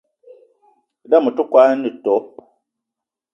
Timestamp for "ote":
1.29-1.43